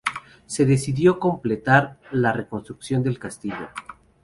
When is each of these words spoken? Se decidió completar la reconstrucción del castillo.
Se 0.47 0.65
decidió 0.65 1.19
completar 1.19 1.99
la 2.11 2.31
reconstrucción 2.33 3.03
del 3.03 3.19
castillo. 3.19 3.69